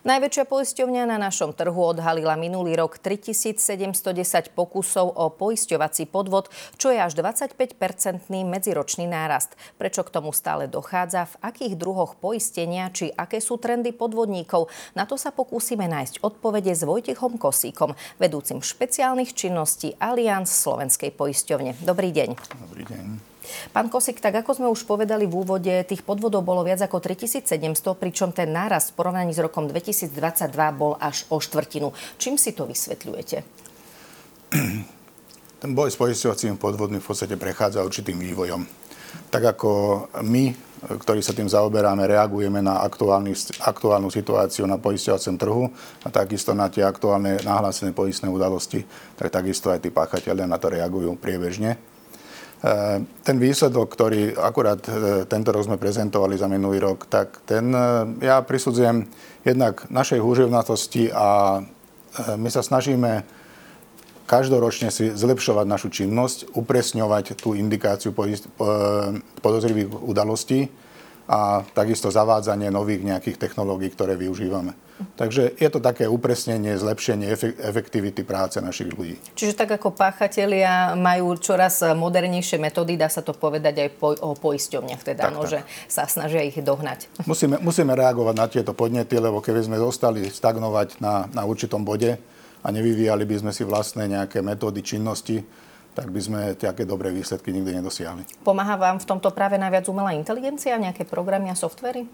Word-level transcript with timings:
Najväčšia 0.00 0.48
poisťovňa 0.48 1.12
na 1.12 1.20
našom 1.20 1.52
trhu 1.52 1.76
odhalila 1.76 2.32
minulý 2.32 2.72
rok 2.72 2.96
3710 2.96 4.48
pokusov 4.56 5.12
o 5.12 5.28
poisťovací 5.28 6.08
podvod, 6.08 6.48
čo 6.80 6.88
je 6.88 6.96
až 6.96 7.20
25-percentný 7.20 8.48
medziročný 8.48 9.04
nárast. 9.04 9.52
Prečo 9.76 10.00
k 10.00 10.08
tomu 10.08 10.32
stále 10.32 10.72
dochádza, 10.72 11.28
v 11.28 11.52
akých 11.52 11.74
druhoch 11.76 12.16
poistenia, 12.16 12.88
či 12.88 13.12
aké 13.12 13.44
sú 13.44 13.60
trendy 13.60 13.92
podvodníkov, 13.92 14.72
na 14.96 15.04
to 15.04 15.20
sa 15.20 15.36
pokúsime 15.36 15.84
nájsť 15.84 16.24
odpovede 16.24 16.72
s 16.72 16.80
Vojtechom 16.80 17.36
Kosíkom, 17.36 17.92
vedúcim 18.16 18.64
špeciálnych 18.64 19.36
činností 19.36 20.00
Allianz 20.00 20.48
Slovenskej 20.48 21.12
poisťovne. 21.12 21.76
Dobrý 21.84 22.08
deň. 22.08 22.40
Dobrý 22.56 22.88
deň. 22.88 23.29
Pán 23.70 23.92
Kosik, 23.92 24.18
tak 24.18 24.34
ako 24.40 24.50
sme 24.56 24.68
už 24.70 24.84
povedali 24.86 25.28
v 25.28 25.34
úvode, 25.34 25.74
tých 25.86 26.02
podvodov 26.02 26.42
bolo 26.42 26.66
viac 26.66 26.82
ako 26.82 26.98
3700, 27.02 27.96
pričom 27.96 28.34
ten 28.34 28.50
náraz 28.50 28.90
v 28.90 29.00
porovnaní 29.00 29.32
s 29.34 29.40
rokom 29.42 29.68
2022 29.70 30.12
bol 30.74 30.98
až 30.98 31.28
o 31.30 31.38
štvrtinu. 31.38 31.92
Čím 32.16 32.38
si 32.38 32.56
to 32.56 32.66
vysvetľujete? 32.66 33.38
Ten 35.60 35.76
boj 35.76 35.92
s 35.92 36.00
poisťovacími 36.00 36.56
podvodmi 36.56 37.04
v 37.04 37.06
podstate 37.06 37.36
prechádza 37.36 37.84
určitým 37.84 38.16
vývojom. 38.16 38.64
Tak 39.28 39.42
ako 39.56 39.70
my, 40.24 40.56
ktorí 41.04 41.20
sa 41.20 41.36
tým 41.36 41.52
zaoberáme, 41.52 42.08
reagujeme 42.08 42.64
na 42.64 42.80
aktuálnu 43.60 44.08
situáciu 44.08 44.64
na 44.64 44.80
poisťovacom 44.80 45.36
trhu 45.36 45.64
a 46.00 46.08
takisto 46.08 46.56
na 46.56 46.72
tie 46.72 46.80
aktuálne 46.80 47.44
nahlásené 47.44 47.92
poistné 47.92 48.32
udalosti, 48.32 48.88
tak 49.20 49.28
takisto 49.28 49.68
aj 49.68 49.84
tí 49.84 49.92
páchatelia 49.92 50.48
na 50.48 50.56
to 50.56 50.72
reagujú 50.72 51.12
priebežne. 51.20 51.76
Eh, 52.60 53.00
ten 53.24 53.40
výsledok, 53.40 53.88
ktorý 53.88 54.36
akurát 54.36 54.84
eh, 54.84 55.24
tento 55.24 55.48
rok 55.48 55.64
sme 55.64 55.80
prezentovali 55.80 56.36
za 56.36 56.44
minulý 56.44 56.76
rok, 56.76 57.08
tak 57.08 57.40
ten 57.48 57.72
eh, 57.72 58.04
ja 58.20 58.44
prisudzujem 58.44 59.08
jednak 59.48 59.88
našej 59.88 60.20
húževnatosti 60.20 61.08
a 61.08 61.60
my 62.36 62.50
sa 62.52 62.60
snažíme 62.60 63.24
každoročne 64.28 64.92
si 64.92 65.08
zlepšovať 65.14 65.64
našu 65.64 65.88
činnosť, 65.88 66.52
upresňovať 66.52 67.38
tú 67.38 67.56
indikáciu 67.56 68.12
podozrivých 69.40 69.88
udalostí 69.94 70.68
a 71.30 71.62
takisto 71.62 72.10
zavádzanie 72.10 72.74
nových 72.74 73.06
nejakých 73.06 73.38
technológií, 73.38 73.94
ktoré 73.94 74.18
využívame. 74.18 74.74
Takže 75.14 75.54
je 75.56 75.68
to 75.70 75.78
také 75.78 76.10
upresnenie, 76.10 76.74
zlepšenie 76.74 77.30
efektivity 77.62 78.26
práce 78.26 78.58
našich 78.58 78.90
ľudí. 78.90 79.16
Čiže 79.38 79.54
tak 79.54 79.78
ako 79.78 79.94
páchatelia 79.94 80.98
majú 80.98 81.38
čoraz 81.38 81.86
modernejšie 81.94 82.58
metódy, 82.58 82.98
dá 82.98 83.06
sa 83.06 83.22
to 83.22 83.32
povedať 83.32 83.86
aj 83.86 83.88
po, 83.96 84.12
o 84.18 84.34
poisťovniach, 84.34 85.00
teda, 85.06 85.30
tak, 85.30 85.32
no, 85.32 85.46
tak. 85.46 85.50
že 85.54 85.58
sa 85.86 86.04
snažia 86.10 86.42
ich 86.42 86.58
dohnať. 86.58 87.06
Musíme, 87.24 87.62
musíme 87.62 87.94
reagovať 87.94 88.34
na 88.34 88.46
tieto 88.50 88.74
podnety, 88.74 89.16
lebo 89.16 89.38
keby 89.38 89.70
sme 89.70 89.78
zostali 89.78 90.26
stagnovať 90.26 90.98
na, 90.98 91.30
na 91.30 91.46
určitom 91.46 91.80
bode 91.80 92.18
a 92.60 92.66
nevyvíjali 92.68 93.24
by 93.24 93.36
sme 93.40 93.52
si 93.54 93.62
vlastné 93.64 94.04
nejaké 94.10 94.44
metódy 94.44 94.82
činnosti, 94.84 95.40
tak 95.94 96.08
by 96.10 96.20
sme 96.20 96.40
také 96.54 96.86
dobré 96.86 97.10
výsledky 97.10 97.50
nikdy 97.50 97.82
nedosiahli. 97.82 98.22
Pomáha 98.46 98.78
vám 98.78 99.02
v 99.02 99.08
tomto 99.08 99.34
práve 99.34 99.58
najviac 99.58 99.86
umelá 99.90 100.14
inteligencia, 100.14 100.78
nejaké 100.78 101.02
programy 101.02 101.50
a 101.50 101.56
softvery? 101.58 102.06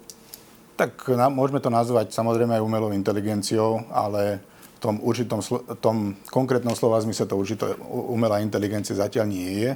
Tak 0.77 1.09
na, 1.17 1.33
môžeme 1.33 1.61
to 1.61 1.73
nazvať 1.73 2.13
samozrejme 2.13 2.57
aj 2.57 2.65
umelou 2.65 2.93
inteligenciou, 2.93 3.89
ale 3.89 4.45
v 4.77 4.79
tom, 4.81 5.01
určitom, 5.01 5.41
tom 5.81 5.97
konkrétnom 6.29 6.77
slova 6.77 7.01
zmysle 7.01 7.25
to 7.25 7.37
určite 7.37 7.65
umelá 7.89 8.45
inteligencia 8.45 8.93
zatiaľ 8.93 9.27
nie 9.29 9.51
je. 9.65 9.71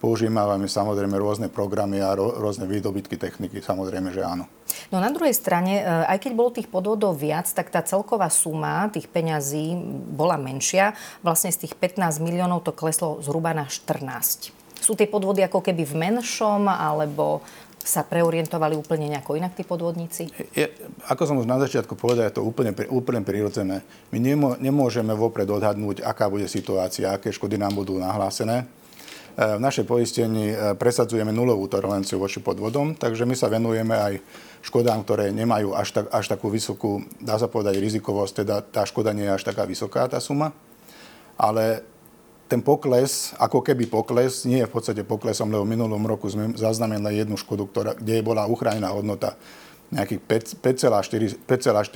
Používame 0.00 0.64
samozrejme 0.64 1.12
rôzne 1.20 1.52
programy 1.52 2.00
a 2.00 2.16
rôzne 2.16 2.64
výdobytky 2.64 3.20
techniky, 3.20 3.60
samozrejme, 3.60 4.08
že 4.16 4.24
áno. 4.24 4.48
No 4.88 4.96
na 4.96 5.12
druhej 5.12 5.36
strane, 5.36 5.84
e, 5.84 5.84
aj 5.84 6.24
keď 6.24 6.32
bolo 6.32 6.50
tých 6.56 6.72
podvodov 6.72 7.20
viac, 7.20 7.44
tak 7.52 7.68
tá 7.68 7.84
celková 7.84 8.32
suma 8.32 8.88
tých 8.88 9.12
peňazí 9.12 9.76
bola 10.16 10.40
menšia. 10.40 10.96
Vlastne 11.20 11.52
z 11.52 11.68
tých 11.68 11.76
15 11.76 12.16
miliónov 12.24 12.64
to 12.64 12.72
kleslo 12.72 13.20
zhruba 13.20 13.52
na 13.52 13.68
14. 13.68 14.56
Sú 14.80 14.96
tie 14.96 15.04
podvody 15.04 15.44
ako 15.44 15.60
keby 15.60 15.84
v 15.84 15.94
menšom, 16.00 16.64
alebo 16.64 17.44
sa 17.80 18.04
preorientovali 18.04 18.76
úplne 18.76 19.08
nejako 19.08 19.36
inak 19.36 19.52
tí 19.56 19.64
podvodníci? 19.64 20.32
Je, 20.56 20.68
ako 21.08 21.22
som 21.28 21.36
už 21.40 21.48
na 21.48 21.60
začiatku 21.60 21.96
povedal, 21.96 22.28
je 22.28 22.40
to 22.40 22.44
úplne, 22.44 22.72
úplne 22.88 23.20
prirodzené. 23.20 23.84
My 24.12 24.20
nemôžeme 24.60 25.12
vopred 25.12 25.48
odhadnúť, 25.48 26.04
aká 26.04 26.28
bude 26.28 26.48
situácia, 26.48 27.12
aké 27.12 27.32
škody 27.32 27.56
nám 27.56 27.76
budú 27.76 27.96
nahlásené. 28.00 28.79
E, 29.40 29.56
v 29.56 29.60
našej 29.64 29.88
poistení 29.88 30.52
e, 30.52 30.76
presadzujeme 30.76 31.32
nulovú 31.32 31.64
toleranciu 31.64 32.20
voči 32.20 32.44
podvodom, 32.44 32.92
takže 32.92 33.24
my 33.24 33.32
sa 33.32 33.48
venujeme 33.48 33.96
aj 33.96 34.14
škodám, 34.60 35.00
ktoré 35.00 35.32
nemajú 35.32 35.72
až, 35.72 35.96
tak, 35.96 36.12
až 36.12 36.28
takú 36.28 36.52
vysokú, 36.52 37.00
dá 37.24 37.40
sa 37.40 37.48
povedať, 37.48 37.80
rizikovosť, 37.80 38.44
teda 38.44 38.60
tá 38.60 38.84
škoda 38.84 39.16
nie 39.16 39.24
je 39.24 39.32
až 39.32 39.48
taká 39.48 39.64
vysoká, 39.64 40.04
tá 40.12 40.20
suma. 40.20 40.52
Ale 41.40 41.80
ten 42.52 42.60
pokles, 42.60 43.32
ako 43.40 43.64
keby 43.64 43.88
pokles, 43.88 44.44
nie 44.44 44.60
je 44.60 44.68
v 44.68 44.74
podstate 44.76 45.08
poklesom, 45.08 45.48
lebo 45.48 45.64
v 45.64 45.72
minulom 45.72 46.04
roku 46.04 46.28
sme 46.28 46.52
zaznamenali 46.52 47.24
jednu 47.24 47.40
škodu, 47.40 47.64
ktorá, 47.64 47.90
kde 47.96 48.20
bola 48.20 48.44
uchránená 48.44 48.92
hodnota 48.92 49.40
nejakých 49.88 50.52
5,4 50.60 51.40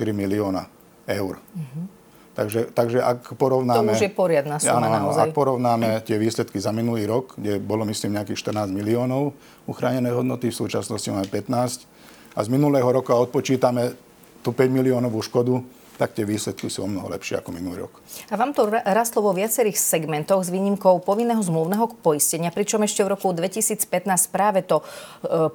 milióna 0.09 0.65
eur. 1.05 1.37
Mm-hmm. 1.37 2.04
Takže, 2.35 2.75
takže 2.75 2.99
ak 2.99 3.39
porovnáme... 3.39 3.95
To 3.95 3.95
už 3.95 4.11
je 4.11 4.13
poriadna 4.13 4.59
suma 4.59 4.83
áno, 4.83 5.07
naozaj. 5.07 5.31
Ak 5.31 5.35
porovnáme 5.35 6.03
tie 6.03 6.19
výsledky 6.19 6.59
za 6.59 6.75
minulý 6.75 7.07
rok, 7.07 7.39
kde 7.39 7.63
bolo 7.63 7.87
myslím 7.87 8.19
nejakých 8.19 8.51
14 8.51 8.75
miliónov 8.75 9.31
uchránené 9.63 10.11
hodnoty, 10.11 10.51
v 10.51 10.57
súčasnosti 10.67 11.07
máme 11.07 11.31
15 11.31 11.87
a 12.35 12.39
z 12.43 12.49
minulého 12.51 12.85
roka 12.91 13.15
odpočítame 13.15 13.95
tú 14.43 14.51
5 14.51 14.67
miliónovú 14.67 15.23
škodu, 15.23 15.63
tak 15.95 16.11
tie 16.11 16.27
výsledky 16.27 16.67
sú 16.67 16.83
o 16.83 16.91
mnoho 16.91 17.07
lepšie 17.07 17.39
ako 17.39 17.55
minulý 17.55 17.87
rok. 17.87 18.03
A 18.27 18.35
vám 18.35 18.51
to 18.51 18.67
rastlo 18.67 19.23
vo 19.23 19.31
viacerých 19.31 19.79
segmentoch 19.79 20.43
s 20.43 20.51
výnimkou 20.51 20.99
povinného 21.07 21.39
zmluvného 21.39 21.87
poistenia, 22.03 22.51
pričom 22.51 22.83
ešte 22.83 23.07
v 23.07 23.15
roku 23.15 23.31
2015 23.31 23.87
práve 24.27 24.67
to 24.67 24.83
e, 24.83 24.85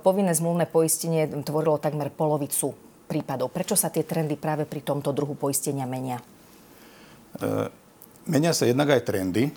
povinné 0.01 0.33
zmluvné 0.33 0.65
poistenie 0.65 1.29
tvorilo 1.45 1.77
takmer 1.77 2.09
polovicu 2.09 2.73
prípadov. 3.05 3.53
Prečo 3.53 3.77
sa 3.77 3.93
tie 3.93 4.01
trendy 4.01 4.41
práve 4.41 4.65
pri 4.65 4.81
tomto 4.81 5.13
druhu 5.13 5.37
poistenia 5.37 5.85
menia? 5.85 6.17
E, 7.39 7.71
menia 8.27 8.51
sa 8.51 8.67
jednak 8.67 8.91
aj 8.91 9.07
trendy. 9.07 9.49
E, 9.49 9.53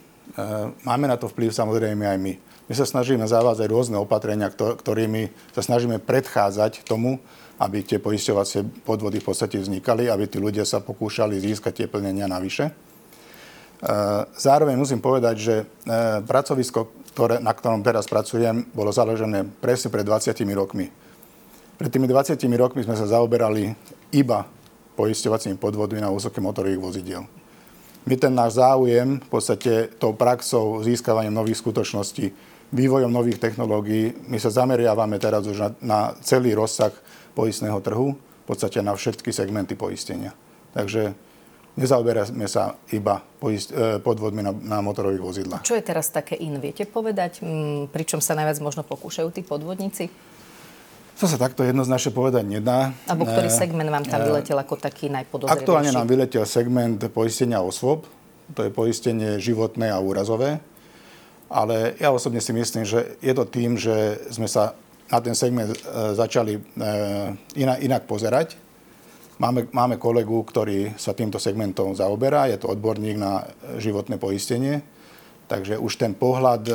máme 0.86 1.10
na 1.10 1.18
to 1.18 1.26
vplyv 1.32 1.50
samozrejme 1.50 2.06
aj 2.06 2.20
my. 2.22 2.34
My 2.70 2.74
sa 2.74 2.88
snažíme 2.88 3.26
zavádzať 3.28 3.68
rôzne 3.68 3.98
opatrenia, 4.00 4.48
ktorými 4.54 5.34
sa 5.52 5.62
snažíme 5.66 6.00
predchádzať 6.00 6.88
tomu, 6.88 7.20
aby 7.60 7.84
tie 7.84 8.00
poisťovacie 8.00 8.88
podvody 8.88 9.20
v 9.20 9.28
podstate 9.28 9.60
vznikali, 9.60 10.08
aby 10.08 10.32
tí 10.32 10.40
ľudia 10.40 10.64
sa 10.64 10.80
pokúšali 10.80 11.38
získať 11.44 11.84
tie 11.84 11.88
plnenia 11.92 12.30
navyše. 12.30 12.70
E, 12.70 12.74
zároveň 14.38 14.80
musím 14.80 15.04
povedať, 15.04 15.36
že 15.36 15.56
pracovisko, 16.24 17.12
ktoré, 17.14 17.38
na 17.44 17.52
ktorom 17.52 17.84
teraz 17.84 18.08
pracujem, 18.08 18.64
bolo 18.72 18.96
založené 18.96 19.44
presne 19.60 19.92
pred 19.92 20.08
20 20.08 20.34
rokmi. 20.56 20.88
Pred 21.74 21.90
tými 21.90 22.08
20 22.08 22.38
rokmi 22.56 22.86
sme 22.86 22.96
sa 22.96 23.10
zaoberali 23.10 23.76
iba 24.16 24.46
poisťovacími 24.96 25.58
podvodmi 25.58 26.00
na 26.00 26.14
úsoke 26.14 26.40
motorových 26.40 26.80
vozidiel 26.80 27.26
my 28.04 28.16
ten 28.20 28.34
náš 28.36 28.60
záujem 28.60 29.20
v 29.20 29.30
podstate 29.32 29.96
tou 29.96 30.12
praxou, 30.12 30.84
získavaním 30.84 31.34
nových 31.34 31.64
skutočností, 31.64 32.32
vývojom 32.74 33.12
nových 33.14 33.38
technológií, 33.40 34.18
my 34.28 34.38
sa 34.42 34.50
zameriavame 34.50 35.22
teraz 35.22 35.46
už 35.46 35.58
na, 35.58 35.70
na 35.80 36.00
celý 36.26 36.58
rozsah 36.58 36.92
poistného 37.38 37.80
trhu, 37.80 38.18
v 38.18 38.46
podstate 38.46 38.84
na 38.84 38.92
všetky 38.92 39.32
segmenty 39.32 39.78
poistenia. 39.78 40.36
Takže 40.74 41.14
nezaoberáme 41.78 42.50
sa 42.50 42.76
iba 42.92 43.22
poist, 43.40 43.72
e, 43.72 44.02
podvodmi 44.02 44.42
na, 44.42 44.52
na 44.52 44.78
motorových 44.82 45.24
vozidlách. 45.24 45.64
Čo 45.64 45.78
je 45.78 45.86
teraz 45.86 46.10
také 46.10 46.36
in? 46.36 46.58
Viete 46.60 46.84
povedať, 46.90 47.46
pričom 47.94 48.20
sa 48.20 48.36
najviac 48.36 48.60
možno 48.60 48.84
pokúšajú 48.84 49.30
tí 49.32 49.42
podvodníci? 49.46 50.10
To 51.22 51.30
sa 51.30 51.38
takto 51.38 51.62
jednoznačne 51.62 52.10
povedať 52.10 52.44
nedá. 52.44 52.90
Alebo 53.06 53.30
ktorý 53.30 53.48
segment 53.48 53.90
vám 53.94 54.04
tam 54.04 54.26
vyletel 54.26 54.58
ako 54.58 54.82
taký 54.82 55.14
najpodozrivejší? 55.14 55.62
Aktuálne 55.62 55.92
nám 55.94 56.10
vyletel 56.10 56.44
segment 56.50 56.98
poistenia 57.14 57.62
osôb. 57.62 58.10
To 58.58 58.62
je 58.66 58.74
poistenie 58.74 59.38
životné 59.38 59.94
a 59.94 60.02
úrazové. 60.02 60.58
Ale 61.54 61.94
ja 62.02 62.10
osobne 62.10 62.42
si 62.42 62.50
myslím, 62.50 62.82
že 62.82 63.22
je 63.22 63.34
to 63.38 63.46
tým, 63.46 63.78
že 63.78 64.26
sme 64.34 64.50
sa 64.50 64.74
na 65.14 65.22
ten 65.22 65.38
segment 65.38 65.70
e, 65.70 65.78
začali 66.18 66.58
e, 66.58 66.62
inak, 67.62 67.78
inak 67.86 68.04
pozerať. 68.10 68.58
Máme, 69.38 69.70
máme 69.70 70.02
kolegu, 70.02 70.42
ktorý 70.42 70.98
sa 70.98 71.14
týmto 71.14 71.38
segmentom 71.38 71.94
zaoberá. 71.94 72.50
Je 72.50 72.58
to 72.58 72.74
odborník 72.74 73.22
na 73.22 73.46
životné 73.78 74.18
poistenie. 74.18 74.82
Takže 75.46 75.78
už 75.78 75.94
ten 76.02 76.18
pohľad 76.18 76.64
e, 76.66 76.74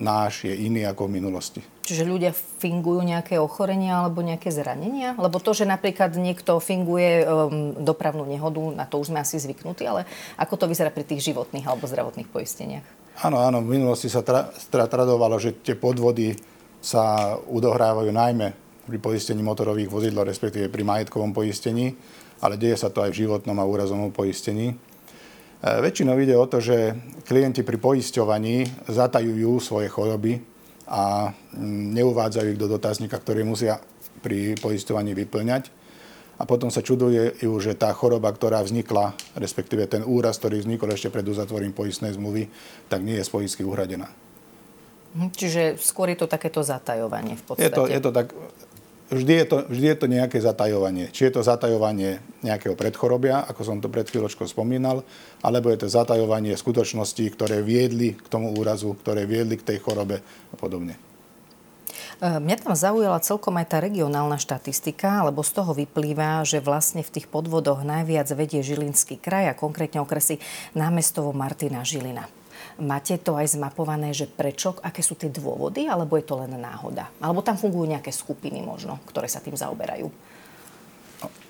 náš 0.00 0.48
je 0.48 0.54
iný 0.56 0.88
ako 0.88 1.04
v 1.04 1.14
minulosti. 1.20 1.73
Čiže 1.84 2.08
ľudia 2.08 2.32
fingujú 2.32 3.04
nejaké 3.04 3.36
ochorenia 3.36 4.00
alebo 4.00 4.24
nejaké 4.24 4.48
zranenia? 4.48 5.12
Lebo 5.20 5.36
to, 5.36 5.52
že 5.52 5.68
napríklad 5.68 6.16
niekto 6.16 6.56
finguje 6.56 7.28
um, 7.28 7.76
dopravnú 7.76 8.24
nehodu, 8.24 8.64
na 8.72 8.88
to 8.88 9.04
už 9.04 9.12
sme 9.12 9.20
asi 9.20 9.36
zvyknutí, 9.36 9.84
ale 9.84 10.08
ako 10.40 10.64
to 10.64 10.64
vyzerá 10.64 10.88
pri 10.88 11.04
tých 11.04 11.28
životných 11.28 11.68
alebo 11.68 11.84
zdravotných 11.84 12.32
poisteniach? 12.32 12.88
Áno, 13.20 13.36
áno, 13.44 13.60
v 13.60 13.76
minulosti 13.76 14.08
sa 14.08 14.24
tra, 14.24 14.48
tra, 14.72 14.88
tradovalo, 14.88 15.36
že 15.36 15.60
tie 15.60 15.76
podvody 15.76 16.32
sa 16.80 17.36
udohrávajú 17.36 18.08
najmä 18.08 18.48
pri 18.88 18.98
poistení 19.00 19.44
motorových 19.44 19.92
vozidel, 19.92 20.24
respektíve 20.24 20.72
pri 20.72 20.88
majetkovom 20.88 21.36
poistení. 21.36 21.92
ale 22.40 22.60
deje 22.60 22.76
sa 22.80 22.92
to 22.92 23.00
aj 23.00 23.12
v 23.12 23.24
životnom 23.24 23.56
a 23.60 23.64
úrazovom 23.64 24.12
poistení. 24.12 24.76
Väčšinou 25.64 26.20
ide 26.20 26.36
o 26.36 26.44
to, 26.44 26.60
že 26.60 26.92
klienti 27.24 27.64
pri 27.64 27.80
poisťovaní 27.80 28.84
zatajujú 28.84 29.52
svoje 29.64 29.88
choroby 29.88 30.53
a 30.88 31.32
mm, 31.56 31.96
neuvádzajú 31.96 32.46
ich 32.54 32.60
do 32.60 32.68
dotazníka, 32.68 33.16
ktorý 33.16 33.44
musia 33.44 33.80
pri 34.20 34.56
poisťovaní 34.60 35.12
vyplňať. 35.12 35.68
A 36.34 36.42
potom 36.50 36.66
sa 36.66 36.82
čuduje, 36.82 37.38
že 37.38 37.78
tá 37.78 37.94
choroba, 37.94 38.34
ktorá 38.34 38.58
vznikla, 38.66 39.14
respektíve 39.38 39.86
ten 39.86 40.02
úraz, 40.02 40.42
ktorý 40.42 40.66
vznikol 40.66 40.90
ešte 40.90 41.06
pred 41.06 41.22
uzatvorením 41.22 41.70
poistnej 41.70 42.10
zmluvy, 42.18 42.50
tak 42.90 43.06
nie 43.06 43.14
je 43.22 43.26
z 43.26 43.30
poistky 43.30 43.62
uhradená. 43.62 44.10
Mhm, 45.14 45.30
čiže 45.30 45.62
skôr 45.78 46.10
je 46.10 46.18
to 46.18 46.26
takéto 46.26 46.66
zatajovanie 46.66 47.38
v 47.38 47.44
podstate. 47.46 47.70
Je 47.70 47.70
to, 47.70 47.86
je 47.86 48.00
to 48.02 48.10
tak, 48.10 48.34
vždy 49.14 49.32
je 49.40 49.46
to, 49.46 49.56
vždy 49.70 49.86
je 49.94 49.98
to 49.98 50.06
nejaké 50.10 50.38
zatajovanie. 50.42 51.08
Či 51.14 51.30
je 51.30 51.32
to 51.38 51.46
zatajovanie 51.46 52.18
nejakého 52.42 52.74
predchorobia, 52.74 53.46
ako 53.46 53.62
som 53.62 53.76
to 53.78 53.88
pred 53.88 54.04
chvíľočkou 54.04 54.44
spomínal, 54.44 55.06
alebo 55.40 55.70
je 55.70 55.86
to 55.86 55.88
zatajovanie 55.88 56.52
skutočností, 56.58 57.30
ktoré 57.32 57.62
viedli 57.62 58.18
k 58.18 58.26
tomu 58.28 58.52
úrazu, 58.52 58.92
ktoré 58.98 59.24
viedli 59.24 59.56
k 59.56 59.74
tej 59.74 59.78
chorobe 59.80 60.20
a 60.50 60.54
podobne. 60.58 60.98
E, 62.20 62.38
mňa 62.38 62.56
tam 62.62 62.74
zaujala 62.76 63.24
celkom 63.24 63.56
aj 63.58 63.66
tá 63.74 63.78
regionálna 63.82 64.38
štatistika, 64.38 65.24
lebo 65.26 65.42
z 65.42 65.50
toho 65.56 65.72
vyplýva, 65.74 66.44
že 66.46 66.62
vlastne 66.62 67.02
v 67.02 67.12
tých 67.18 67.26
podvodoch 67.26 67.82
najviac 67.82 68.28
vedie 68.34 68.62
Žilinský 68.62 69.18
kraj 69.18 69.50
a 69.50 69.58
konkrétne 69.58 70.02
okresy 70.02 70.38
námestovo 70.76 71.34
Martina 71.34 71.82
Žilina. 71.82 72.30
Máte 72.82 73.22
to 73.22 73.38
aj 73.38 73.54
zmapované, 73.54 74.10
že 74.10 74.26
prečo, 74.26 74.74
aké 74.82 74.98
sú 74.98 75.14
tie 75.14 75.30
dôvody, 75.30 75.86
alebo 75.86 76.18
je 76.18 76.26
to 76.26 76.42
len 76.42 76.58
náhoda? 76.58 77.06
Alebo 77.22 77.44
tam 77.44 77.54
fungujú 77.54 77.86
nejaké 77.86 78.10
skupiny 78.10 78.58
možno, 78.66 78.98
ktoré 79.06 79.30
sa 79.30 79.38
tým 79.38 79.54
zaoberajú? 79.54 80.10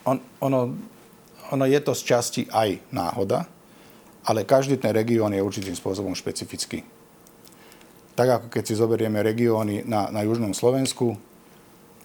On, 0.05 0.17
ono, 0.45 0.61
ono 1.49 1.65
je 1.65 1.81
to 1.81 1.97
z 1.97 2.03
časti 2.05 2.43
aj 2.53 2.93
náhoda, 2.93 3.49
ale 4.29 4.45
každý 4.45 4.77
ten 4.77 4.93
región 4.93 5.33
je 5.33 5.41
určitým 5.41 5.73
spôsobom 5.73 6.13
špecifický. 6.13 6.85
Tak 8.15 8.29
ako 8.29 8.47
keď 8.53 8.63
si 8.63 8.75
zoberieme 8.79 9.25
regióny 9.25 9.89
na, 9.89 10.13
na 10.13 10.23
južnom 10.23 10.53
Slovensku, 10.53 11.19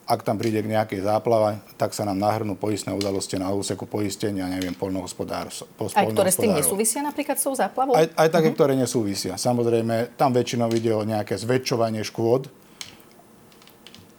ak 0.09 0.25
tam 0.25 0.41
príde 0.41 0.65
k 0.65 0.73
nejakej 0.73 1.05
záplave, 1.05 1.61
tak 1.77 1.93
sa 1.93 2.01
nám 2.01 2.17
nahrnú 2.17 2.57
poistné 2.57 2.89
udalosti 2.97 3.37
na 3.37 3.53
úseku 3.53 3.85
poistenia, 3.85 4.49
neviem, 4.49 4.73
polnohospodárstva. 4.73 5.69
Aj 5.93 6.09
ktoré 6.09 6.33
s 6.33 6.41
tým 6.41 6.57
nesúvisia 6.57 7.05
napríklad 7.05 7.37
s 7.37 7.45
tou 7.45 7.53
záplavou? 7.53 7.93
Aj, 7.93 8.09
aj 8.17 8.29
také, 8.33 8.49
uh-huh. 8.49 8.57
ktoré 8.57 8.73
nesúvisia. 8.73 9.37
Samozrejme, 9.37 10.17
tam 10.17 10.33
väčšinou 10.33 10.73
ide 10.73 10.89
o 10.97 11.05
nejaké 11.05 11.37
zväčšovanie 11.37 12.01
škôd. 12.01 12.49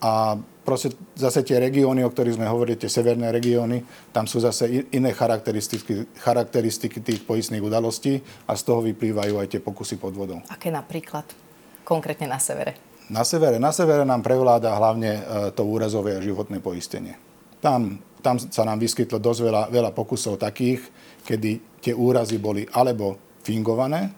A 0.01 0.39
proste 0.63 0.95
zase 1.19 1.43
tie 1.43 1.59
regióny, 1.59 2.07
o 2.07 2.11
ktorých 2.15 2.39
sme 2.39 2.47
hovorili, 2.47 2.79
tie 2.79 2.89
severné 2.89 3.35
regióny, 3.35 3.83
tam 4.15 4.31
sú 4.31 4.39
zase 4.39 4.87
iné 4.95 5.11
charakteristiky, 5.11 6.07
charakteristiky 6.23 7.03
tých 7.03 7.27
poistných 7.27 7.67
udalostí 7.67 8.23
a 8.47 8.55
z 8.55 8.63
toho 8.63 8.79
vyplývajú 8.87 9.43
aj 9.43 9.59
tie 9.59 9.61
pokusy 9.61 9.99
podvodov. 9.99 10.47
Aké 10.47 10.71
napríklad? 10.71 11.27
Konkrétne 11.83 12.31
na 12.31 12.39
severe? 12.39 12.90
Na 13.11 13.27
severe, 13.27 13.59
na 13.59 13.75
severe 13.75 14.07
nám 14.07 14.23
prevláda 14.23 14.71
hlavne 14.79 15.11
e, 15.19 15.23
to 15.51 15.67
úrazové 15.67 16.15
a 16.15 16.23
životné 16.23 16.63
poistenie. 16.63 17.19
Tam, 17.59 17.99
tam 18.23 18.39
sa 18.39 18.63
nám 18.63 18.79
vyskytlo 18.79 19.19
dosť 19.19 19.41
veľa, 19.51 19.63
veľa 19.67 19.91
pokusov 19.91 20.39
takých, 20.39 20.87
kedy 21.27 21.83
tie 21.83 21.91
úrazy 21.91 22.39
boli 22.39 22.71
alebo 22.71 23.19
fingované, 23.43 24.15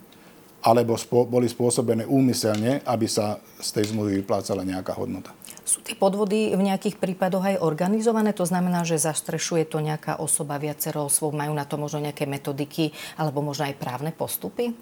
alebo 0.62 0.94
spo, 1.00 1.24
boli 1.24 1.48
spôsobené 1.48 2.04
úmyselne, 2.04 2.84
aby 2.84 3.08
sa 3.08 3.40
z 3.58 3.80
tej 3.80 3.96
zmluvy 3.96 4.22
vyplácala 4.22 4.60
nejaká 4.60 4.92
hodnota. 4.92 5.32
Sú 5.64 5.80
tie 5.80 5.96
podvody 5.96 6.52
v 6.52 6.60
nejakých 6.60 7.00
prípadoch 7.00 7.48
aj 7.48 7.64
organizované? 7.64 8.36
To 8.36 8.44
znamená, 8.44 8.84
že 8.84 9.00
zastrešuje 9.00 9.72
to 9.72 9.80
nejaká 9.80 10.20
osoba 10.20 10.60
viacero 10.60 11.08
osôb, 11.08 11.32
majú 11.32 11.56
na 11.56 11.64
to 11.64 11.80
možno 11.80 12.04
nejaké 12.04 12.28
metodiky 12.28 12.92
alebo 13.16 13.40
možno 13.40 13.72
aj 13.72 13.74
právne 13.80 14.12
postupy? 14.12 14.76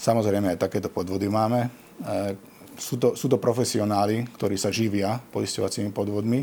Samozrejme, 0.00 0.56
aj 0.56 0.62
takéto 0.64 0.88
podvody 0.88 1.28
máme. 1.28 1.89
E, 2.00 2.34
sú 2.80 2.96
to, 2.96 3.12
sú 3.12 3.28
to 3.28 3.36
profesionáli, 3.36 4.24
ktorí 4.40 4.56
sa 4.56 4.72
živia 4.72 5.20
poisťovacími 5.30 5.92
podvodmi, 5.92 6.40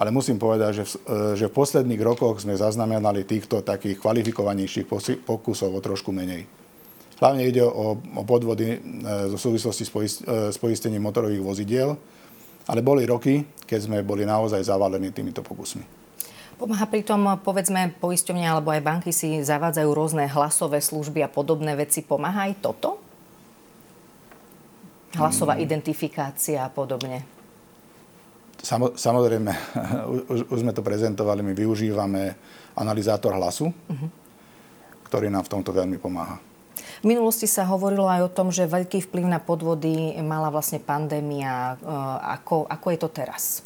ale 0.00 0.08
musím 0.08 0.40
povedať, 0.40 0.80
že 0.80 0.84
v, 0.88 0.92
e, 0.96 1.16
že 1.36 1.46
v 1.52 1.56
posledných 1.56 2.00
rokoch 2.00 2.40
sme 2.40 2.56
zaznamenali 2.56 3.28
týchto 3.28 3.60
takých 3.60 4.00
kvalifikovanejších 4.00 4.88
pokusov 5.24 5.70
o 5.76 5.80
trošku 5.84 6.08
menej. 6.10 6.48
Hlavne 7.20 7.44
ide 7.44 7.60
o, 7.60 8.00
o 8.00 8.22
podvody 8.24 8.76
e, 8.76 8.78
zo 9.36 9.36
súvislosti 9.36 9.84
s 9.84 10.56
poistením 10.56 11.04
motorových 11.04 11.44
vozidiel, 11.44 11.92
ale 12.64 12.80
boli 12.80 13.04
roky, 13.04 13.44
keď 13.68 13.80
sme 13.84 13.98
boli 14.00 14.24
naozaj 14.24 14.64
zavalení 14.64 15.12
týmito 15.12 15.44
pokusmi. 15.44 16.00
Pomáha 16.60 16.84
pritom, 16.88 17.40
povedzme, 17.40 17.96
poisťovne 18.04 18.44
alebo 18.44 18.68
aj 18.68 18.84
banky 18.84 19.16
si 19.16 19.40
zavádzajú 19.40 19.88
rôzne 19.96 20.28
hlasové 20.28 20.84
služby 20.84 21.24
a 21.24 21.32
podobné 21.32 21.72
veci. 21.72 22.04
Pomáha 22.04 22.52
aj 22.52 22.60
toto? 22.60 23.09
Hlasová 25.16 25.58
hmm. 25.58 25.64
identifikácia 25.64 26.62
a 26.62 26.70
podobne? 26.70 27.26
Samo, 28.60 28.92
samozrejme, 28.92 29.52
už, 30.32 30.40
už 30.52 30.58
sme 30.60 30.76
to 30.76 30.84
prezentovali, 30.84 31.40
my 31.40 31.56
využívame 31.56 32.36
analizátor 32.76 33.32
hlasu, 33.32 33.72
uh-huh. 33.72 34.08
ktorý 35.08 35.32
nám 35.32 35.48
v 35.48 35.52
tomto 35.58 35.72
veľmi 35.72 35.96
pomáha. 35.96 36.38
V 37.00 37.08
minulosti 37.08 37.48
sa 37.48 37.64
hovorilo 37.64 38.04
aj 38.04 38.28
o 38.28 38.30
tom, 38.32 38.52
že 38.52 38.68
veľký 38.68 39.08
vplyv 39.08 39.24
na 39.24 39.40
podvody 39.40 40.12
mala 40.20 40.52
vlastne 40.52 40.76
pandémia. 40.76 41.80
E, 41.80 41.88
ako, 42.36 42.68
ako 42.68 42.86
je 42.92 42.98
to 43.00 43.08
teraz? 43.08 43.64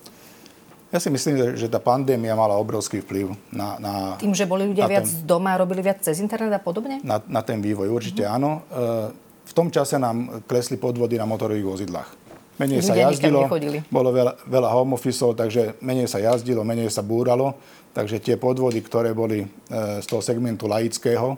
Ja 0.94 1.02
si 1.02 1.10
myslím, 1.10 1.58
že 1.58 1.66
tá 1.66 1.82
pandémia 1.82 2.38
mala 2.38 2.54
obrovský 2.54 3.02
vplyv 3.02 3.34
na... 3.50 3.82
na 3.82 3.92
Tým, 4.22 4.30
že 4.30 4.46
boli 4.46 4.70
ľudia 4.70 4.86
viac 4.86 5.10
ten, 5.10 5.26
doma, 5.26 5.58
robili 5.58 5.82
viac 5.82 6.06
cez 6.06 6.22
internet 6.22 6.54
a 6.54 6.62
podobne? 6.62 7.02
Na, 7.02 7.18
na 7.26 7.42
ten 7.42 7.58
vývoj, 7.58 7.90
určite 7.90 8.22
uh-huh. 8.22 8.38
áno. 8.38 8.62
E, 8.70 9.23
v 9.44 9.52
tom 9.52 9.68
čase 9.68 10.00
nám 10.00 10.44
klesli 10.48 10.80
podvody 10.80 11.20
na 11.20 11.28
motorových 11.28 11.68
vozidlách. 11.68 12.10
Menej 12.54 12.86
sa 12.86 12.94
jazdilo, 12.94 13.50
bolo 13.90 14.14
veľa, 14.14 14.46
veľa 14.46 14.68
home 14.70 14.94
officeov, 14.94 15.34
takže 15.34 15.74
menej 15.82 16.06
sa 16.06 16.22
jazdilo, 16.22 16.62
menej 16.62 16.86
sa 16.86 17.02
búralo. 17.02 17.58
Takže 17.90 18.22
tie 18.22 18.38
podvody, 18.38 18.78
ktoré 18.78 19.10
boli 19.10 19.42
e, 19.42 19.48
z 20.02 20.06
toho 20.06 20.22
segmentu 20.22 20.70
laického, 20.70 21.34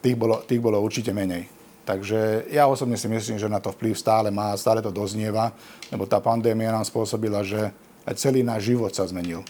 tých 0.00 0.16
bolo, 0.16 0.40
tých 0.44 0.60
bolo 0.60 0.80
určite 0.80 1.12
menej. 1.12 1.48
Takže 1.84 2.48
ja 2.48 2.64
osobne 2.64 2.96
si 2.96 3.08
myslím, 3.08 3.36
že 3.36 3.48
na 3.48 3.60
to 3.60 3.72
vplyv 3.72 3.92
stále 3.96 4.28
má, 4.32 4.56
stále 4.56 4.80
to 4.80 4.92
doznieva, 4.92 5.52
lebo 5.92 6.08
tá 6.08 6.20
pandémia 6.20 6.72
nám 6.72 6.84
spôsobila, 6.84 7.44
že 7.44 7.72
aj 8.08 8.14
celý 8.16 8.40
náš 8.40 8.72
život 8.72 8.92
sa 8.92 9.04
zmenil. 9.04 9.44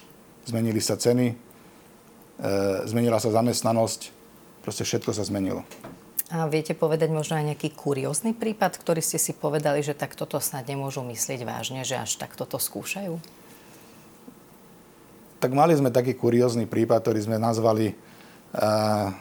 Zmenili 0.46 0.82
sa 0.82 0.98
ceny, 0.98 1.30
e, 1.30 1.34
zmenila 2.90 3.22
sa 3.22 3.30
zamestnanosť, 3.30 4.10
proste 4.66 4.82
všetko 4.82 5.14
sa 5.14 5.22
zmenilo. 5.22 5.62
A 6.32 6.48
viete 6.48 6.72
povedať 6.72 7.12
možno 7.12 7.36
aj 7.36 7.52
nejaký 7.52 7.76
kuriózny 7.76 8.32
prípad, 8.32 8.80
ktorý 8.80 9.04
ste 9.04 9.20
si 9.20 9.36
povedali, 9.36 9.84
že 9.84 9.92
tak 9.92 10.16
toto 10.16 10.40
snad 10.40 10.64
nemôžu 10.64 11.04
myslieť 11.04 11.44
vážne, 11.44 11.84
že 11.84 12.00
až 12.00 12.16
tak 12.16 12.32
toto 12.40 12.56
skúšajú? 12.56 13.20
Tak 15.44 15.52
mali 15.52 15.76
sme 15.76 15.92
taký 15.92 16.16
kuriózny 16.16 16.64
prípad, 16.64 17.04
ktorý 17.04 17.20
sme 17.20 17.36
nazvali 17.36 17.92
uh, 17.92 19.12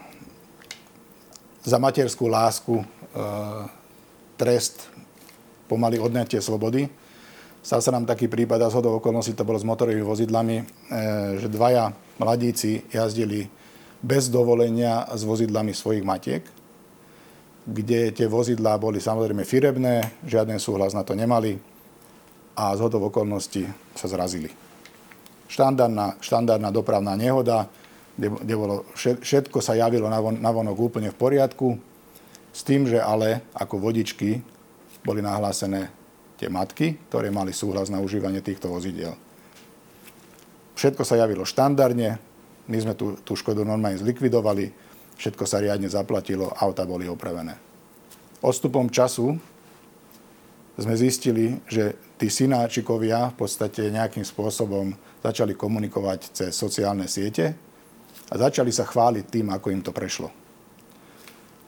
za 1.67 1.77
materskú 1.83 2.31
lásku 2.31 2.79
uh, 2.79 3.67
trest 4.39 4.87
pomaly 5.67 5.99
odňatie 5.99 6.39
slobody. 6.39 6.87
Stal 7.59 7.83
sa 7.83 7.91
nám 7.91 8.07
taký 8.07 8.31
prípad 8.31 8.63
a 8.63 8.71
zhodou 8.71 9.03
okolností 9.03 9.35
to 9.35 9.43
bolo 9.43 9.59
s 9.59 9.67
motorovými 9.67 10.07
vozidlami, 10.07 10.63
uh, 10.63 10.65
že 11.43 11.51
dvaja 11.51 11.91
mladíci 12.23 12.87
jazdili 12.87 13.51
bez 13.99 14.31
dovolenia 14.31 15.11
s 15.11 15.27
vozidlami 15.27 15.75
svojich 15.75 16.07
matiek 16.07 16.60
kde 17.65 18.09
tie 18.11 18.25
vozidlá 18.25 18.81
boli 18.81 18.97
samozrejme 18.97 19.45
firebné, 19.45 20.21
žiaden 20.25 20.57
súhlas 20.57 20.97
na 20.97 21.05
to 21.05 21.13
nemali 21.13 21.61
a 22.57 22.73
z 22.73 22.79
hodov 22.81 23.13
okolností 23.13 23.69
sa 23.93 24.09
zrazili. 24.09 24.49
Štandardná, 25.51 26.17
štandardná 26.23 26.69
dopravná 26.73 27.13
nehoda, 27.13 27.67
kde, 28.17 28.27
kde 28.43 28.53
bolo, 28.55 28.75
všetko 28.95 29.59
sa 29.61 29.77
javilo 29.77 30.07
na 30.11 30.51
vonok 30.51 30.77
úplne 30.79 31.11
v 31.11 31.19
poriadku, 31.19 31.79
s 32.51 32.61
tým, 32.67 32.83
že 32.83 32.99
ale 32.99 33.47
ako 33.55 33.79
vodičky 33.79 34.43
boli 35.01 35.23
nahlásené 35.23 35.87
tie 36.35 36.51
matky, 36.51 36.99
ktoré 37.07 37.31
mali 37.31 37.55
súhlas 37.55 37.87
na 37.87 38.03
užívanie 38.03 38.43
týchto 38.43 38.67
vozidiel. 38.67 39.15
Všetko 40.75 41.05
sa 41.05 41.19
javilo 41.19 41.45
štandardne, 41.45 42.17
my 42.67 42.77
sme 42.77 42.93
tú, 42.97 43.17
tú 43.21 43.37
škodu 43.37 43.61
normálne 43.63 44.01
zlikvidovali, 44.01 44.90
Všetko 45.21 45.45
sa 45.45 45.61
riadne 45.61 45.85
zaplatilo, 45.85 46.49
auta 46.49 46.81
boli 46.81 47.05
opravené. 47.05 47.53
Odstupom 48.41 48.89
času 48.89 49.37
sme 50.81 50.95
zistili, 50.97 51.61
že 51.69 51.93
tí 52.17 52.25
synáčikovia 52.25 53.29
v 53.29 53.45
podstate 53.45 53.93
nejakým 53.93 54.25
spôsobom 54.25 54.97
začali 55.21 55.53
komunikovať 55.53 56.19
cez 56.33 56.51
sociálne 56.57 57.05
siete 57.05 57.53
a 58.27 58.33
začali 58.33 58.73
sa 58.73 58.81
chváliť 58.81 59.25
tým, 59.29 59.53
ako 59.53 59.67
im 59.69 59.85
to 59.85 59.93
prešlo. 59.93 60.33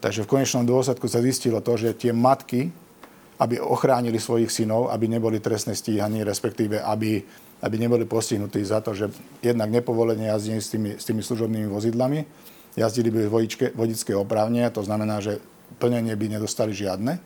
Takže 0.02 0.26
v 0.26 0.32
konečnom 0.34 0.66
dôsledku 0.66 1.06
sa 1.06 1.22
zistilo 1.22 1.62
to, 1.62 1.78
že 1.78 1.94
tie 1.94 2.10
matky 2.10 2.74
aby 3.44 3.58
ochránili 3.60 4.22
svojich 4.22 4.48
synov, 4.48 4.94
aby 4.94 5.10
neboli 5.10 5.42
trestné 5.42 5.74
stíhaní, 5.74 6.22
respektíve 6.22 6.80
aby, 6.80 7.20
aby 7.66 7.76
neboli 7.76 8.06
postihnutí 8.06 8.62
za 8.62 8.80
to, 8.80 8.94
že 8.94 9.10
jednak 9.42 9.74
nepovolenie 9.74 10.30
jazdenie 10.30 10.62
s 10.62 10.70
tými, 10.70 10.92
s 10.96 11.04
tými 11.04 11.20
služobnými 11.26 11.68
vozidlami, 11.68 12.24
jazdili 12.76 13.10
by 13.14 13.30
vodičke, 13.30 13.66
vodické 13.78 14.14
oprávnenia, 14.18 14.74
to 14.74 14.82
znamená, 14.86 15.22
že 15.22 15.42
plnenie 15.78 16.14
by 16.14 16.38
nedostali 16.38 16.74
žiadne. 16.74 17.18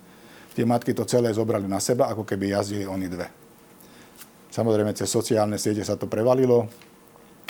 Tie 0.57 0.65
matky 0.65 0.91
to 0.91 1.05
celé 1.05 1.29
zobrali 1.31 1.69
na 1.69 1.77
seba, 1.77 2.09
ako 2.09 2.25
keby 2.25 2.49
jazdili 2.51 2.89
oni 2.89 3.07
dve. 3.07 3.29
Samozrejme, 4.49 4.89
cez 4.97 5.05
sociálne 5.11 5.61
siete 5.61 5.85
sa 5.85 5.99
to 5.99 6.09
prevalilo, 6.09 6.65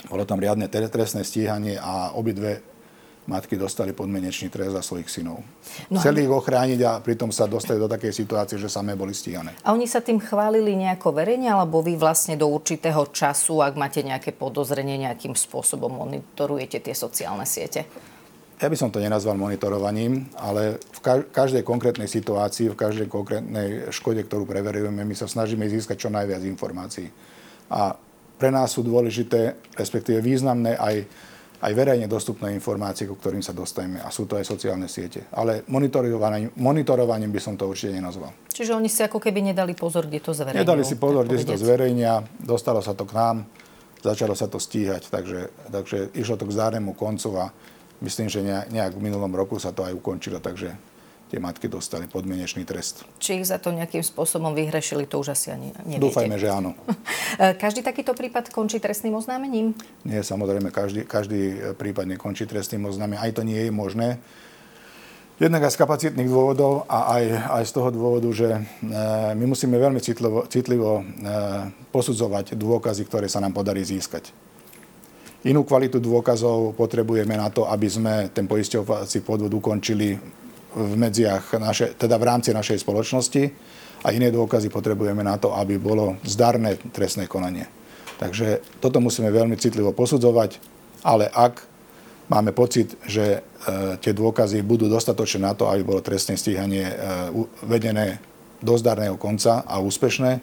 bolo 0.06 0.22
tam 0.28 0.38
riadne 0.38 0.68
trestné 0.68 1.24
stíhanie 1.24 1.80
a 1.80 2.14
obidve 2.14 2.60
matky 3.28 3.60
dostali 3.60 3.92
podmenečný 3.92 4.48
trest 4.48 4.72
za 4.72 4.80
svojich 4.80 5.12
synov. 5.12 5.44
No 5.92 6.00
Chceli 6.00 6.24
ich 6.24 6.32
ochrániť 6.32 6.80
a 6.88 6.92
pritom 7.04 7.28
sa 7.28 7.44
dostali 7.44 7.76
do 7.76 7.84
takej 7.84 8.10
situácie, 8.10 8.56
že 8.56 8.72
samé 8.72 8.96
boli 8.96 9.12
stíhané. 9.12 9.52
A 9.62 9.76
oni 9.76 9.84
sa 9.84 10.00
tým 10.00 10.16
chválili 10.16 10.72
nejako 10.72 11.12
verejne, 11.12 11.52
alebo 11.52 11.84
vy 11.84 12.00
vlastne 12.00 12.40
do 12.40 12.48
určitého 12.48 13.12
času, 13.12 13.60
ak 13.60 13.76
máte 13.76 14.00
nejaké 14.00 14.32
podozrenie, 14.32 14.96
nejakým 14.96 15.36
spôsobom 15.36 15.92
monitorujete 15.92 16.80
tie 16.80 16.96
sociálne 16.96 17.44
siete? 17.44 17.84
Ja 18.58 18.66
by 18.66 18.74
som 18.74 18.90
to 18.90 18.98
nenazval 18.98 19.38
monitorovaním, 19.38 20.26
ale 20.34 20.82
v 20.82 21.30
každej 21.30 21.62
konkrétnej 21.62 22.10
situácii, 22.10 22.74
v 22.74 22.80
každej 22.80 23.06
konkrétnej 23.06 23.94
škode, 23.94 24.26
ktorú 24.26 24.50
preverujeme, 24.50 25.06
my 25.06 25.14
sa 25.14 25.30
snažíme 25.30 25.62
získať 25.70 25.94
čo 25.94 26.10
najviac 26.10 26.42
informácií. 26.42 27.06
A 27.70 27.94
pre 28.34 28.50
nás 28.50 28.74
sú 28.74 28.82
dôležité, 28.82 29.54
respektíve 29.78 30.18
významné 30.18 30.74
aj 30.74 31.06
aj 31.58 31.72
verejne 31.74 32.06
dostupné 32.06 32.54
informácie, 32.54 33.10
ku 33.10 33.18
ktorým 33.18 33.42
sa 33.42 33.50
dostaneme. 33.50 33.98
A 33.98 34.14
sú 34.14 34.30
to 34.30 34.38
aj 34.38 34.46
sociálne 34.46 34.86
siete. 34.86 35.26
Ale 35.34 35.66
monitorovaním, 35.66 36.54
monitorovaním 36.54 37.34
by 37.34 37.40
som 37.42 37.54
to 37.58 37.66
určite 37.66 37.98
nenazval. 37.98 38.30
Čiže 38.54 38.78
oni 38.78 38.86
si 38.86 39.02
ako 39.02 39.18
keby 39.18 39.50
nedali 39.50 39.74
pozor, 39.74 40.06
kde 40.06 40.22
to 40.22 40.30
zverejnia. 40.30 40.62
Nedali 40.62 40.86
si 40.86 40.94
pozor, 40.94 41.26
kde 41.26 41.38
si 41.42 41.46
to 41.46 41.58
zverejnia. 41.58 42.22
Dostalo 42.38 42.78
sa 42.78 42.94
to 42.94 43.02
k 43.02 43.12
nám, 43.18 43.36
začalo 43.98 44.38
sa 44.38 44.46
to 44.46 44.62
stíhať. 44.62 45.10
Takže, 45.10 45.40
takže 45.74 45.98
išlo 46.14 46.38
to 46.38 46.46
k 46.46 46.54
zdárnemu 46.54 46.94
koncu 46.94 47.34
a 47.42 47.50
myslím, 48.06 48.30
že 48.30 48.38
nejak 48.46 48.94
v 48.94 49.02
minulom 49.02 49.30
roku 49.34 49.58
sa 49.58 49.74
to 49.74 49.82
aj 49.82 49.94
ukončilo. 49.98 50.38
Takže 50.38 50.78
tie 51.28 51.38
matky 51.38 51.68
dostali 51.68 52.08
podmienečný 52.08 52.64
trest. 52.64 53.04
Či 53.20 53.40
ich 53.40 53.46
za 53.46 53.60
to 53.60 53.68
nejakým 53.70 54.00
spôsobom 54.00 54.56
vyhrešili, 54.56 55.04
to 55.04 55.20
už 55.20 55.36
asi 55.36 55.52
ani 55.52 55.76
neviete. 55.84 56.08
Dúfajme, 56.08 56.36
že 56.40 56.48
áno. 56.48 56.72
každý 57.62 57.84
takýto 57.84 58.16
prípad 58.16 58.48
končí 58.48 58.80
trestným 58.80 59.14
oznámením? 59.14 59.76
Nie, 60.08 60.24
samozrejme, 60.24 60.72
každý, 60.72 61.04
každý 61.04 61.74
prípad 61.76 62.08
nekončí 62.16 62.48
trestným 62.48 62.88
oznámením. 62.88 63.20
Aj 63.20 63.32
to 63.36 63.44
nie 63.44 63.68
je 63.68 63.70
možné. 63.70 64.16
Jednak 65.38 65.70
aj 65.70 65.78
z 65.78 65.80
kapacitných 65.86 66.26
dôvodov 66.26 66.82
a 66.90 67.14
aj, 67.14 67.24
aj 67.62 67.64
z 67.70 67.72
toho 67.78 67.88
dôvodu, 67.94 68.26
že 68.34 68.58
e, 68.58 68.60
my 69.38 69.44
musíme 69.46 69.78
veľmi 69.78 70.02
citlivo, 70.02 70.42
citlivo 70.50 71.06
posudzovať 71.94 72.58
dôkazy, 72.58 73.06
ktoré 73.06 73.30
sa 73.30 73.38
nám 73.38 73.54
podarí 73.54 73.86
získať. 73.86 74.34
Inú 75.46 75.62
kvalitu 75.62 76.02
dôkazov 76.02 76.74
potrebujeme 76.74 77.38
na 77.38 77.46
to, 77.54 77.70
aby 77.70 77.86
sme 77.86 78.14
ten 78.34 78.50
poisťovací 78.50 79.22
podvod 79.22 79.54
ukončili 79.54 80.18
v 80.74 80.94
medziach, 80.96 81.56
naše, 81.56 81.96
teda 81.96 82.20
v 82.20 82.28
rámci 82.28 82.50
našej 82.52 82.84
spoločnosti 82.84 83.42
a 84.04 84.08
iné 84.12 84.28
dôkazy 84.28 84.68
potrebujeme 84.68 85.24
na 85.24 85.40
to, 85.40 85.56
aby 85.56 85.80
bolo 85.80 86.20
zdarné 86.22 86.76
trestné 86.92 87.24
konanie. 87.26 87.66
Takže 88.18 88.78
toto 88.82 88.98
musíme 88.98 89.30
veľmi 89.30 89.54
citlivo 89.56 89.94
posudzovať, 89.94 90.58
ale 91.06 91.30
ak 91.30 91.62
máme 92.28 92.52
pocit, 92.52 92.98
že 93.06 93.38
e, 93.38 93.40
tie 94.02 94.12
dôkazy 94.12 94.60
budú 94.66 94.90
dostatočné 94.90 95.40
na 95.48 95.54
to, 95.54 95.70
aby 95.70 95.82
bolo 95.86 96.04
trestné 96.04 96.36
stíhanie 96.36 96.84
e, 96.84 96.94
vedené 97.64 98.18
do 98.58 98.74
zdarného 98.74 99.14
konca 99.16 99.62
a 99.62 99.78
úspešné, 99.78 100.42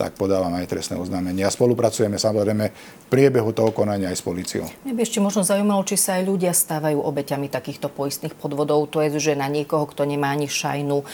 tak 0.00 0.16
podávame 0.16 0.64
aj 0.64 0.72
trestné 0.72 0.96
oznámenie. 0.96 1.44
A 1.44 1.52
spolupracujeme 1.52 2.16
samozrejme 2.16 2.64
v 2.72 3.06
priebehu 3.12 3.52
toho 3.52 3.68
konania 3.68 4.08
aj 4.08 4.16
s 4.16 4.24
policiou. 4.24 4.64
Mňa 4.88 4.96
by 4.96 5.02
ešte 5.04 5.20
možno 5.20 5.44
zaujímalo, 5.44 5.84
či 5.84 6.00
sa 6.00 6.16
aj 6.16 6.24
ľudia 6.24 6.56
stávajú 6.56 7.04
obeťami 7.04 7.52
takýchto 7.52 7.92
poistných 7.92 8.32
podvodov. 8.32 8.88
To 8.96 9.04
je, 9.04 9.20
že 9.20 9.36
na 9.36 9.52
niekoho, 9.52 9.84
kto 9.84 10.08
nemá 10.08 10.32
ani 10.32 10.48
šajnu, 10.48 11.04
e, 11.04 11.06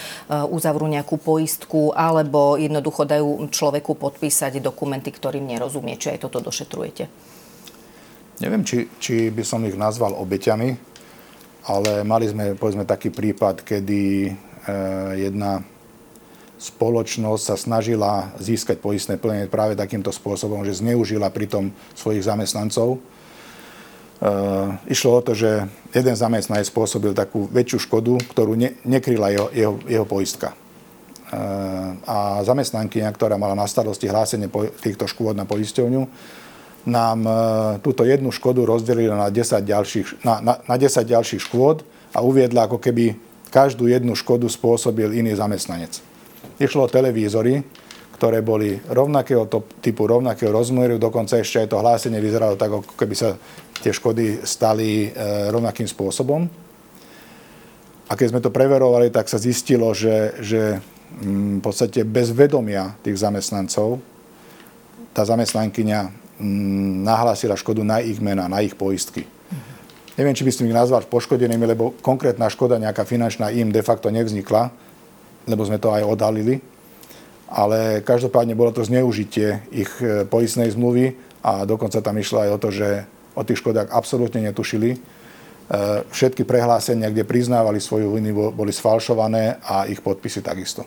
uzavrú 0.54 0.86
nejakú 0.86 1.18
poistku 1.18 1.90
alebo 1.98 2.54
jednoducho 2.54 3.02
dajú 3.02 3.50
človeku 3.50 3.98
podpísať 3.98 4.62
dokumenty, 4.62 5.10
ktorým 5.10 5.42
nerozumie. 5.42 5.98
Či 5.98 6.14
aj 6.14 6.22
toto 6.22 6.38
došetrujete? 6.38 7.10
Neviem, 8.38 8.62
či, 8.62 8.86
či 9.02 9.34
by 9.34 9.42
som 9.42 9.66
ich 9.66 9.74
nazval 9.74 10.14
obeťami, 10.14 10.70
ale 11.66 12.06
mali 12.06 12.30
sme 12.30 12.54
povedzme 12.54 12.86
taký 12.86 13.10
prípad, 13.10 13.66
kedy 13.66 14.02
e, 14.22 14.30
jedna 15.26 15.58
spoločnosť 16.56 17.42
sa 17.42 17.56
snažila 17.56 18.32
získať 18.40 18.80
poistné 18.80 19.20
plnenie 19.20 19.48
práve 19.48 19.76
takýmto 19.76 20.08
spôsobom, 20.08 20.64
že 20.64 20.80
zneužila 20.80 21.28
pritom 21.28 21.68
svojich 21.92 22.24
zamestnancov. 22.24 22.96
E, 22.96 22.98
išlo 24.88 25.20
o 25.20 25.24
to, 25.24 25.36
že 25.36 25.68
jeden 25.92 26.16
zamestnanec 26.16 26.64
spôsobil 26.64 27.12
takú 27.12 27.44
väčšiu 27.52 27.78
škodu, 27.84 28.16
ktorú 28.32 28.56
ne, 28.56 28.72
nekryla 28.88 29.28
jeho, 29.36 29.48
jeho, 29.52 29.74
jeho 29.84 30.06
poistka. 30.08 30.52
E, 30.52 30.56
a 32.08 32.40
zamestnankyňa, 32.40 33.12
ktorá 33.12 33.36
mala 33.36 33.52
na 33.52 33.68
starosti 33.68 34.08
hlásenie 34.08 34.48
po, 34.48 34.64
týchto 34.80 35.04
škôd 35.04 35.36
na 35.36 35.44
poisťovňu, 35.44 36.02
nám 36.88 37.18
e, 37.28 37.32
túto 37.84 38.08
jednu 38.08 38.32
škodu 38.32 38.64
rozdelila 38.64 39.12
na 39.12 39.28
10 39.28 39.60
ďalších, 39.60 40.24
na, 40.24 40.40
na, 40.40 40.54
na 40.64 40.76
10 40.80 41.04
ďalších 41.04 41.44
škôd 41.44 41.84
a 42.16 42.24
uviedla, 42.24 42.64
ako 42.64 42.80
keby 42.80 43.18
každú 43.52 43.92
jednu 43.92 44.16
škodu 44.16 44.48
spôsobil 44.48 45.12
iný 45.12 45.36
zamestnanec. 45.36 46.15
Išlo 46.56 46.88
o 46.88 46.92
televízory, 46.92 47.60
ktoré 48.16 48.40
boli 48.40 48.80
rovnakého 48.88 49.44
typu, 49.84 50.08
rovnakého 50.08 50.48
rozmeru, 50.48 50.96
dokonca 50.96 51.36
ešte 51.36 51.60
aj 51.60 51.68
to 51.68 51.82
hlásenie 51.84 52.16
vyzeralo 52.16 52.56
tak, 52.56 52.72
ako 52.72 52.96
keby 52.96 53.12
sa 53.12 53.36
tie 53.84 53.92
škody 53.92 54.40
stali 54.40 55.12
e, 55.12 55.52
rovnakým 55.52 55.84
spôsobom. 55.84 56.48
A 58.08 58.12
keď 58.16 58.26
sme 58.32 58.40
to 58.40 58.48
preverovali, 58.48 59.12
tak 59.12 59.28
sa 59.28 59.36
zistilo, 59.36 59.92
že, 59.92 60.32
že 60.40 60.80
mm, 61.20 61.60
v 61.60 61.62
podstate 61.62 62.08
bez 62.08 62.32
vedomia 62.32 62.96
tých 63.04 63.20
zamestnancov 63.20 64.00
tá 65.12 65.20
zamestnankyňa 65.28 66.00
mm, 66.40 67.04
nahlásila 67.04 67.52
škodu 67.52 67.84
na 67.84 68.00
ich 68.00 68.16
mena, 68.16 68.48
na 68.48 68.64
ich 68.64 68.72
poistky. 68.72 69.28
Neviem, 70.16 70.32
či 70.32 70.48
by 70.48 70.52
som 70.56 70.64
ich 70.64 70.72
nazval 70.72 71.04
poškodenými, 71.04 71.68
lebo 71.68 71.92
konkrétna 72.00 72.48
škoda 72.48 72.80
nejaká 72.80 73.04
finančná 73.04 73.52
im 73.52 73.68
de 73.68 73.84
facto 73.84 74.08
nevznikla, 74.08 74.72
lebo 75.46 75.62
sme 75.62 75.78
to 75.78 75.94
aj 75.94 76.02
odhalili. 76.04 76.60
Ale 77.46 78.02
každopádne 78.02 78.58
bolo 78.58 78.74
to 78.74 78.82
zneužitie 78.82 79.62
ich 79.70 79.90
e, 80.02 80.26
poistnej 80.26 80.74
zmluvy 80.74 81.14
a 81.46 81.62
dokonca 81.62 82.02
tam 82.02 82.18
išlo 82.18 82.42
aj 82.42 82.50
o 82.50 82.58
to, 82.58 82.68
že 82.74 82.88
o 83.38 83.42
tých 83.46 83.62
škodách 83.62 83.94
absolútne 83.94 84.42
netušili. 84.50 84.90
E, 84.92 84.98
všetky 86.10 86.42
prehlásenia, 86.42 87.06
kde 87.06 87.22
priznávali 87.22 87.78
svoju 87.78 88.18
vinu, 88.18 88.50
boli 88.50 88.74
sfalšované 88.74 89.62
a 89.62 89.86
ich 89.86 90.02
podpisy 90.02 90.42
takisto. 90.42 90.82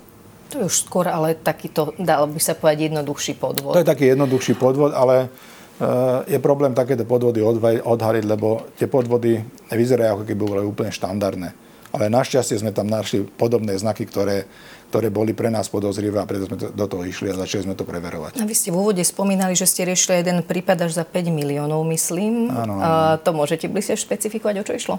To 0.52 0.60
je 0.60 0.68
už 0.68 0.76
skôr 0.90 1.08
ale 1.08 1.40
takýto, 1.40 1.96
dalo 1.96 2.28
by 2.28 2.42
sa 2.44 2.58
povedať, 2.60 2.92
jednoduchší 2.92 3.34
podvod. 3.40 3.78
To 3.78 3.84
je 3.86 3.88
taký 3.88 4.12
jednoduchší 4.12 4.60
podvod, 4.60 4.92
ale 4.92 5.32
e, 5.80 6.36
je 6.36 6.40
problém 6.44 6.76
takéto 6.76 7.08
podvody 7.08 7.40
odhaliť, 7.86 8.24
lebo 8.28 8.68
tie 8.76 8.92
podvody 8.92 9.40
vyzerajú 9.72 10.10
ako 10.20 10.24
keby 10.28 10.42
boli 10.44 10.68
úplne 10.68 10.92
štandardné. 10.92 11.69
Ale 11.90 12.06
našťastie 12.14 12.62
sme 12.62 12.70
tam 12.70 12.86
našli 12.86 13.26
podobné 13.26 13.74
znaky, 13.74 14.06
ktoré, 14.06 14.46
ktoré 14.94 15.10
boli 15.10 15.34
pre 15.34 15.50
nás 15.50 15.66
podozrivé 15.70 16.22
a 16.22 16.30
preto 16.30 16.46
sme 16.46 16.58
do 16.58 16.86
toho 16.86 17.02
išli 17.02 17.34
a 17.34 17.38
začali 17.38 17.66
sme 17.66 17.74
to 17.74 17.82
preverovať. 17.82 18.38
A 18.38 18.46
vy 18.46 18.54
ste 18.54 18.70
v 18.70 18.78
úvode 18.78 19.02
spomínali, 19.02 19.58
že 19.58 19.66
ste 19.66 19.90
riešili 19.90 20.22
jeden 20.22 20.46
prípad 20.46 20.86
až 20.86 21.02
za 21.02 21.06
5 21.06 21.34
miliónov, 21.34 21.82
myslím. 21.90 22.54
Áno, 22.54 22.78
áno. 22.78 22.82
A 22.82 22.90
to 23.18 23.34
môžete 23.34 23.66
bližšie 23.66 24.06
špecifikovať, 24.06 24.56
o 24.62 24.64
čo 24.66 24.74
išlo? 24.78 24.96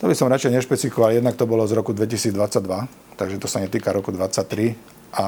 To 0.00 0.08
by 0.08 0.16
som 0.16 0.32
radšej 0.32 0.56
nešpecifikoval. 0.56 1.12
Jednak 1.12 1.36
to 1.36 1.44
bolo 1.44 1.68
z 1.68 1.76
roku 1.76 1.92
2022, 1.92 2.32
takže 3.20 3.36
to 3.36 3.44
sa 3.44 3.60
netýka 3.60 3.92
roku 3.92 4.08
2023. 4.08 5.20
A 5.20 5.26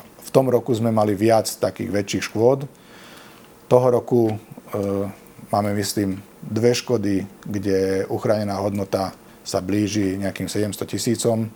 v 0.00 0.30
tom 0.32 0.48
roku 0.48 0.72
sme 0.72 0.88
mali 0.88 1.12
viac 1.12 1.44
takých 1.44 1.92
väčších 1.92 2.24
škôd. 2.32 2.64
Toho 3.68 3.86
roku 3.92 4.32
e, 4.32 4.34
máme, 5.52 5.76
myslím, 5.76 6.24
dve 6.40 6.72
škody, 6.72 7.28
kde 7.44 8.08
uchránená 8.08 8.56
hodnota 8.60 9.12
sa 9.44 9.60
blíži 9.60 10.16
nejakým 10.16 10.48
700 10.48 10.88
tisícom, 10.88 11.46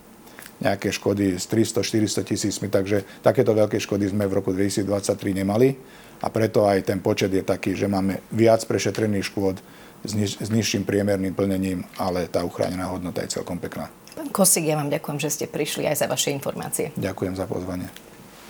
nejaké 0.61 0.93
škody 0.93 1.39
s 1.39 1.49
300-400 1.49 2.29
tisícmi, 2.29 2.67
takže 2.69 3.25
takéto 3.25 3.55
veľké 3.55 3.79
škody 3.81 4.11
sme 4.11 4.27
v 4.29 4.37
roku 4.37 4.53
2023 4.53 5.41
nemali 5.41 5.73
a 6.19 6.27
preto 6.27 6.67
aj 6.67 6.85
ten 6.85 6.99
počet 6.99 7.31
je 7.31 7.43
taký, 7.43 7.73
že 7.73 7.87
máme 7.87 8.21
viac 8.29 8.61
prešetrených 8.67 9.25
škôd 9.31 9.55
s, 10.03 10.11
niž, 10.15 10.39
s 10.39 10.49
nižším 10.51 10.83
priemerným 10.83 11.35
plnením, 11.35 11.83
ale 11.95 12.27
tá 12.27 12.43
uchránená 12.43 12.91
hodnota 12.91 13.23
je 13.23 13.39
celkom 13.39 13.59
pekná. 13.59 13.87
Pán 14.15 14.29
Kosík, 14.35 14.67
ja 14.67 14.75
vám 14.75 14.91
ďakujem, 14.91 15.17
že 15.19 15.31
ste 15.31 15.45
prišli 15.47 15.87
aj 15.87 16.03
za 16.03 16.07
vaše 16.11 16.35
informácie. 16.35 16.91
Ďakujem 16.99 17.39
za 17.39 17.47
pozvanie. 17.47 17.87